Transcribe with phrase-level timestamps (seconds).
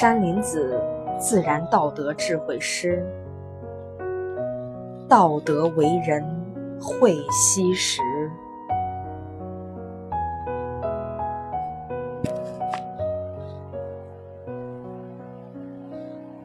[0.00, 0.82] 山林子
[1.18, 3.06] 自然道德智慧诗，
[5.06, 6.24] 道德为人
[6.80, 8.00] 会惜时。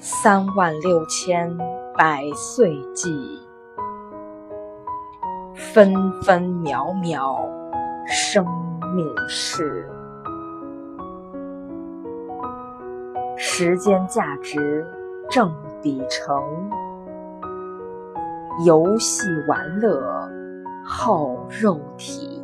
[0.00, 1.56] 三万六千
[1.96, 3.08] 百岁计，
[5.54, 7.48] 分分秒秒
[8.08, 8.44] 生
[8.96, 9.88] 命事。
[13.38, 14.86] 时间价值
[15.28, 16.42] 正比成，
[18.64, 20.02] 游戏玩乐
[20.82, 22.42] 耗肉体，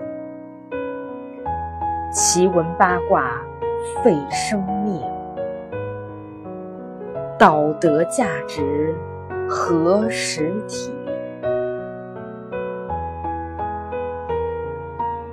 [2.12, 3.40] 奇闻八卦
[4.04, 5.00] 费生命。
[7.38, 8.94] 道德价值
[9.48, 10.92] 何实体？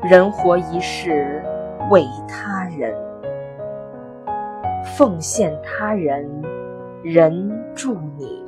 [0.02, 1.44] 人活一世
[1.92, 2.96] 为他人，
[4.84, 6.42] 奉献他人，
[7.04, 8.44] 人助你。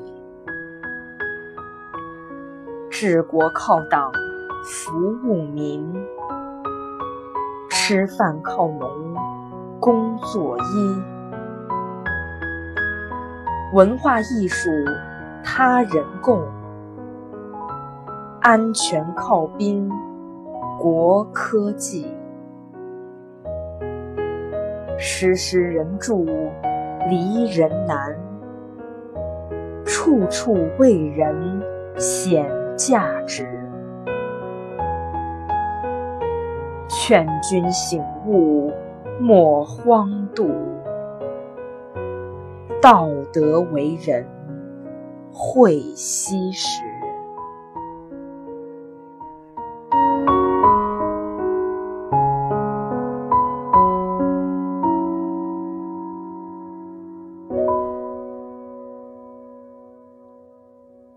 [2.89, 4.11] 治国靠党，
[4.65, 4.91] 服
[5.25, 5.81] 务民；
[7.69, 8.89] 吃饭靠农，
[9.79, 11.01] 工作医。
[13.73, 14.69] 文化艺术，
[15.43, 16.41] 他人共；
[18.41, 19.89] 安全靠兵，
[20.77, 22.05] 国科技。
[25.03, 26.27] 时时人助，
[27.09, 28.13] 离人难；
[29.83, 31.35] 处处为人
[31.97, 32.45] 显
[32.77, 33.43] 价值。
[36.87, 38.71] 劝君醒悟，
[39.19, 40.51] 莫荒度。
[42.79, 44.23] 道德为人，
[45.33, 46.83] 会惜时。